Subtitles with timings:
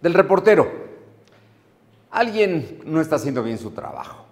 [0.00, 0.66] Del reportero.
[2.10, 4.24] Alguien no está haciendo bien su trabajo.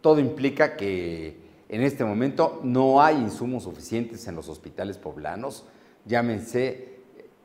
[0.00, 1.36] Todo implica que
[1.68, 5.66] en este momento no hay insumos suficientes en los hospitales poblanos,
[6.06, 7.00] llámense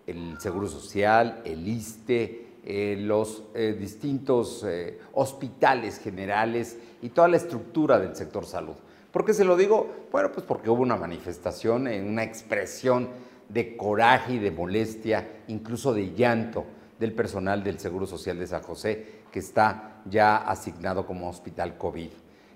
[0.08, 7.36] el Seguro Social, el ISTE, eh, los eh, distintos eh, hospitales generales y toda la
[7.36, 8.76] estructura del sector salud.
[9.12, 10.08] ¿Por qué se lo digo?
[10.14, 13.10] Bueno, pues porque hubo una manifestación, una expresión
[13.50, 16.66] de coraje y de molestia, incluso de llanto
[17.00, 22.10] del personal del Seguro Social de San José, que está ya asignado como hospital COVID.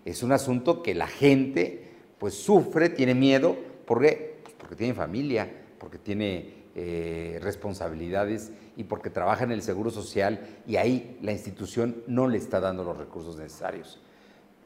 [0.06, 3.56] Es un asunto que la gente pues sufre, tiene miedo,
[3.86, 4.40] ¿por qué?
[4.44, 10.62] Pues porque tiene familia, porque tiene eh, responsabilidades y porque trabaja en el Seguro Social
[10.68, 14.00] y ahí la institución no le está dando los recursos necesarios.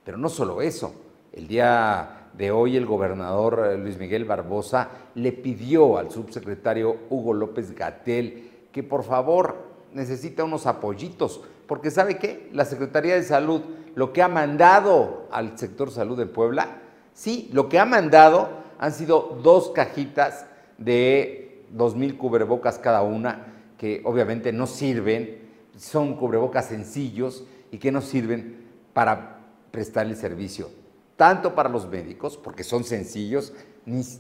[0.04, 0.94] Pero no solo eso,
[1.32, 7.34] el día de hoy el gobernador eh, Luis Miguel Barbosa le pidió al subsecretario Hugo
[7.34, 12.50] López Gatel que por favor necesita unos apoyitos, porque ¿sabe qué?
[12.52, 13.62] La Secretaría de Salud,
[13.96, 16.82] lo que ha mandado al sector salud de Puebla,
[17.14, 18.50] sí, lo que ha mandado
[18.80, 20.46] han sido dos cajitas
[20.78, 25.42] de dos mil cubrebocas cada una, que obviamente no sirven,
[25.78, 29.40] son cubrebocas sencillos y que no sirven para
[29.72, 30.70] prestar el servicio,
[31.18, 33.54] tanto para los médicos, porque son sencillos,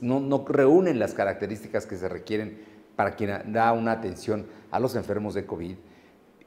[0.01, 4.95] no, no reúnen las características que se requieren para quien da una atención a los
[4.95, 5.75] enfermos de COVID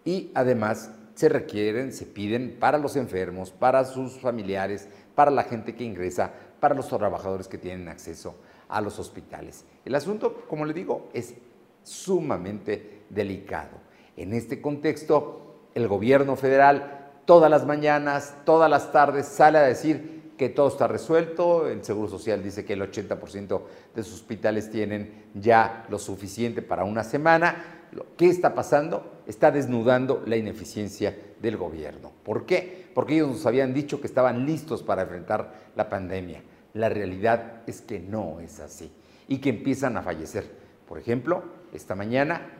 [0.04, 5.74] y además se requieren, se piden para los enfermos, para sus familiares, para la gente
[5.74, 8.36] que ingresa, para los trabajadores que tienen acceso
[8.68, 9.64] a los hospitales.
[9.84, 11.34] El asunto, como le digo, es
[11.82, 13.78] sumamente delicado.
[14.16, 20.25] En este contexto, el gobierno federal todas las mañanas, todas las tardes sale a decir
[20.36, 23.60] que todo está resuelto, el Seguro Social dice que el 80%
[23.94, 27.88] de sus hospitales tienen ya lo suficiente para una semana.
[28.16, 29.22] ¿Qué está pasando?
[29.26, 32.12] Está desnudando la ineficiencia del gobierno.
[32.22, 32.86] ¿Por qué?
[32.94, 36.42] Porque ellos nos habían dicho que estaban listos para enfrentar la pandemia.
[36.74, 38.92] La realidad es que no es así
[39.28, 40.44] y que empiezan a fallecer.
[40.86, 41.42] Por ejemplo,
[41.72, 42.50] esta mañana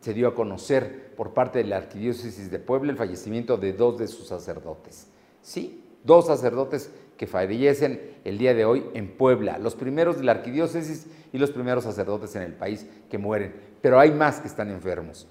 [0.00, 3.98] se dio a conocer por parte de la Arquidiócesis de Puebla el fallecimiento de dos
[3.98, 5.08] de sus sacerdotes.
[5.42, 10.32] Sí, dos sacerdotes que fallecen el día de hoy en Puebla, los primeros de la
[10.32, 14.70] arquidiócesis y los primeros sacerdotes en el país que mueren, pero hay más que están
[14.70, 15.28] enfermos.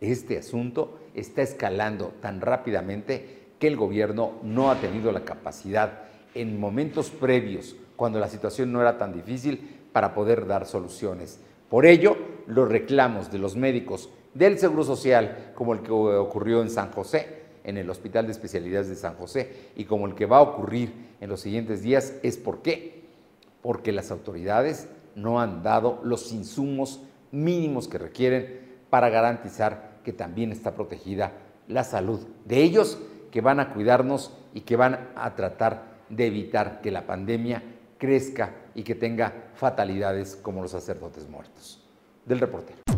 [0.00, 6.04] Este asunto está escalando tan rápidamente que el gobierno no ha tenido la capacidad
[6.34, 11.40] en momentos previos, cuando la situación no era tan difícil, para poder dar soluciones.
[11.68, 12.16] Por ello,
[12.46, 17.40] los reclamos de los médicos del Seguro Social, como el que ocurrió en San José,
[17.64, 20.92] en el Hospital de Especialidades de San José y como el que va a ocurrir
[21.20, 23.04] en los siguientes días es por qué.
[23.62, 27.00] Porque las autoridades no han dado los insumos
[27.30, 31.32] mínimos que requieren para garantizar que también está protegida
[31.68, 32.98] la salud de ellos
[33.30, 37.62] que van a cuidarnos y que van a tratar de evitar que la pandemia
[37.98, 41.84] crezca y que tenga fatalidades como los sacerdotes muertos.
[42.26, 42.89] Del reportero.